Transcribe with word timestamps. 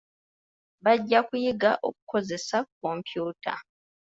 Bajja 0.83 1.19
kuyiga 1.27 1.71
okukozesa 1.87 2.57
kompyuta. 2.79 3.53